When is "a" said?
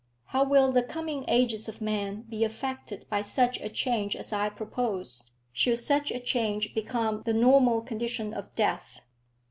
3.61-3.69, 6.09-6.19